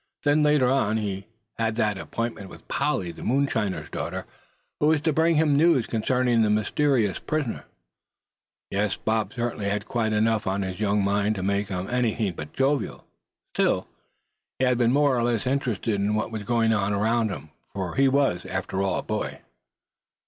Then, 0.23 0.41
later 0.41 0.67
on, 0.67 0.97
he 0.97 1.27
had 1.59 1.75
that 1.75 1.99
appointment 1.99 2.49
with 2.49 2.67
Polly, 2.67 3.11
the 3.11 3.21
moonshiner's 3.21 3.91
daughter, 3.91 4.25
who 4.79 4.87
was 4.87 5.01
to 5.01 5.13
bring 5.13 5.35
him 5.35 5.55
news 5.55 5.85
concerning 5.85 6.41
the 6.41 6.49
mysterious 6.49 7.19
prisoner. 7.19 7.65
Yes, 8.71 8.97
Bob 8.97 9.31
certainly 9.33 9.69
had 9.69 9.85
quite 9.87 10.11
enough 10.11 10.47
on 10.47 10.63
his 10.63 10.79
young 10.79 11.03
mind 11.03 11.35
to 11.35 11.43
make 11.43 11.67
him 11.67 11.87
anything 11.87 12.33
but 12.33 12.51
jovial. 12.53 13.05
Still, 13.53 13.85
he 14.57 14.65
had 14.65 14.79
been 14.79 14.91
more 14.91 15.15
or 15.15 15.21
less 15.21 15.45
interested 15.45 15.93
in 15.93 16.15
what 16.15 16.31
was 16.31 16.41
going 16.41 16.73
on 16.73 16.93
around 16.93 17.29
him, 17.29 17.51
for 17.71 17.93
he 17.93 18.07
was, 18.07 18.43
after 18.47 18.81
all, 18.81 18.97
a 18.97 19.03
boy. 19.03 19.39